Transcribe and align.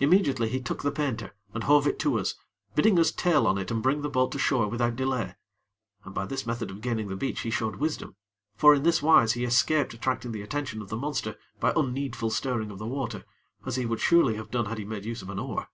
Immediately, 0.00 0.48
he 0.48 0.60
took 0.60 0.82
the 0.82 0.90
painter 0.90 1.36
and 1.54 1.62
hove 1.62 1.86
it 1.86 2.00
to 2.00 2.18
us, 2.18 2.34
bidding 2.74 2.98
us 2.98 3.12
tail 3.12 3.46
on 3.46 3.54
to 3.54 3.62
it 3.62 3.70
and 3.70 3.80
bring 3.80 4.02
the 4.02 4.08
boat 4.10 4.32
to 4.32 4.38
shore 4.40 4.66
without 4.66 4.96
delay, 4.96 5.36
and 6.04 6.12
by 6.12 6.26
this 6.26 6.44
method 6.44 6.68
of 6.68 6.80
gaining 6.80 7.06
the 7.06 7.14
beach 7.14 7.42
he 7.42 7.50
showed 7.50 7.76
wisdom; 7.76 8.16
for 8.56 8.74
in 8.74 8.82
this 8.82 9.00
wise 9.02 9.34
he 9.34 9.44
escaped 9.44 9.94
attracting 9.94 10.32
the 10.32 10.42
attention 10.42 10.82
of 10.82 10.88
the 10.88 10.96
monster 10.96 11.36
by 11.60 11.72
unneedful 11.76 12.30
stirring 12.30 12.72
of 12.72 12.80
the 12.80 12.88
water, 12.88 13.24
as 13.64 13.76
he 13.76 13.86
would 13.86 14.00
surely 14.00 14.34
have 14.34 14.50
done 14.50 14.66
had 14.66 14.78
he 14.78 14.84
made 14.84 15.04
use 15.04 15.22
of 15.22 15.30
an 15.30 15.38
oar. 15.38 15.68